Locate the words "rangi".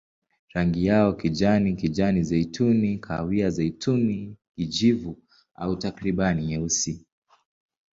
0.53-0.85